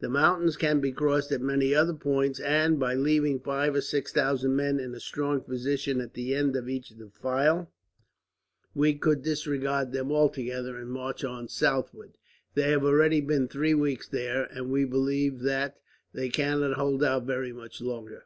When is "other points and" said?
1.74-2.80